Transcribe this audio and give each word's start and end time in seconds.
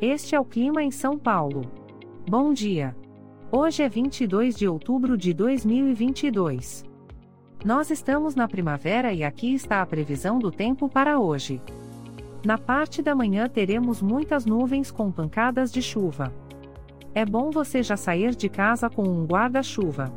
Este 0.00 0.34
é 0.34 0.40
o 0.40 0.44
clima 0.44 0.82
em 0.82 0.90
São 0.90 1.16
Paulo. 1.16 1.62
Bom 2.28 2.52
dia. 2.52 2.94
Hoje 3.50 3.82
é 3.82 3.88
22 3.88 4.54
de 4.54 4.68
outubro 4.68 5.16
de 5.16 5.32
2022. 5.32 6.84
Nós 7.64 7.90
estamos 7.90 8.34
na 8.34 8.46
primavera 8.46 9.14
e 9.14 9.24
aqui 9.24 9.54
está 9.54 9.80
a 9.80 9.86
previsão 9.86 10.38
do 10.38 10.50
tempo 10.50 10.86
para 10.86 11.18
hoje. 11.18 11.62
Na 12.44 12.58
parte 12.58 13.00
da 13.00 13.14
manhã 13.14 13.48
teremos 13.48 14.02
muitas 14.02 14.44
nuvens 14.44 14.90
com 14.90 15.10
pancadas 15.10 15.72
de 15.72 15.80
chuva. 15.80 16.30
É 17.14 17.24
bom 17.24 17.50
você 17.50 17.82
já 17.82 17.96
sair 17.96 18.34
de 18.34 18.50
casa 18.50 18.90
com 18.90 19.02
um 19.02 19.24
guarda-chuva. 19.24 20.12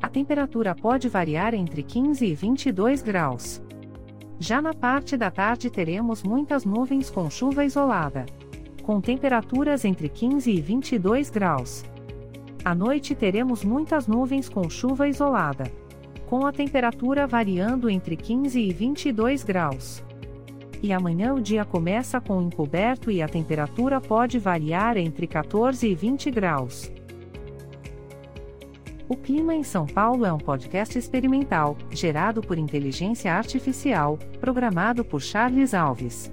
A 0.00 0.08
temperatura 0.08 0.76
pode 0.76 1.08
variar 1.08 1.54
entre 1.54 1.82
15 1.82 2.24
e 2.24 2.34
22 2.36 3.02
graus. 3.02 3.60
Já 4.38 4.62
na 4.62 4.72
parte 4.72 5.16
da 5.16 5.28
tarde 5.28 5.70
teremos 5.70 6.22
muitas 6.22 6.64
nuvens 6.64 7.10
com 7.10 7.28
chuva 7.28 7.64
isolada 7.64 8.26
com 8.82 9.00
temperaturas 9.00 9.84
entre 9.84 10.08
15 10.08 10.50
e 10.50 10.60
22 10.60 11.30
graus. 11.30 11.84
À 12.64 12.74
noite 12.74 13.14
teremos 13.14 13.64
muitas 13.64 14.06
nuvens 14.06 14.48
com 14.48 14.68
chuva 14.68 15.08
isolada. 15.08 15.70
Com 16.26 16.46
a 16.46 16.52
temperatura 16.52 17.26
variando 17.26 17.90
entre 17.90 18.16
15 18.16 18.60
e 18.60 18.72
22 18.72 19.44
graus. 19.44 20.02
E 20.82 20.92
amanhã 20.92 21.32
o 21.34 21.40
dia 21.40 21.64
começa 21.64 22.20
com 22.20 22.42
encoberto 22.42 23.10
e 23.10 23.22
a 23.22 23.28
temperatura 23.28 24.00
pode 24.00 24.38
variar 24.38 24.96
entre 24.96 25.26
14 25.26 25.86
e 25.86 25.94
20 25.94 26.30
graus. 26.30 26.90
O 29.08 29.16
Clima 29.16 29.54
em 29.54 29.62
São 29.62 29.86
Paulo 29.86 30.24
é 30.24 30.32
um 30.32 30.38
podcast 30.38 30.98
experimental, 30.98 31.76
gerado 31.90 32.40
por 32.40 32.56
inteligência 32.56 33.32
artificial, 33.32 34.18
programado 34.40 35.04
por 35.04 35.20
Charles 35.20 35.74
Alves. 35.74 36.32